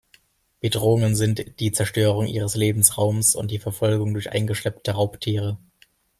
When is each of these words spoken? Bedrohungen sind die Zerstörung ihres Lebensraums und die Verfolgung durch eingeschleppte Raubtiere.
Bedrohungen 0.61 1.13
sind 1.15 1.59
die 1.59 1.71
Zerstörung 1.71 2.25
ihres 2.25 2.55
Lebensraums 2.55 3.35
und 3.35 3.51
die 3.51 3.59
Verfolgung 3.59 4.15
durch 4.15 4.31
eingeschleppte 4.31 4.93
Raubtiere. 4.93 5.59